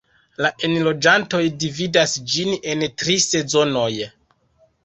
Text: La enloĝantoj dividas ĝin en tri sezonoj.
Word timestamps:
La 0.43 0.49
enloĝantoj 0.67 1.43
dividas 1.65 2.17
ĝin 2.33 2.57
en 2.73 2.89
tri 3.03 3.19
sezonoj. 3.29 3.91